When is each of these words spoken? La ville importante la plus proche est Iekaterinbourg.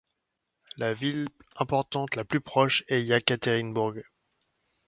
La 0.77 0.95
ville 0.95 1.27
importante 1.57 2.15
la 2.15 2.23
plus 2.25 2.41
proche 2.41 2.83
est 2.87 3.03
Iekaterinbourg. 3.03 3.93